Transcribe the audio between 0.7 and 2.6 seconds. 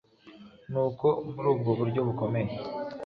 Nuko muri ubwo buryo bukomeye,